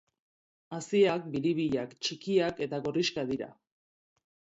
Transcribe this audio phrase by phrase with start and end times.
[0.77, 3.51] Haziak biribilak, txikiak eta gorrixkak dira.